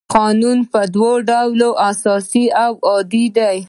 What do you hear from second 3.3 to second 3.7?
دی.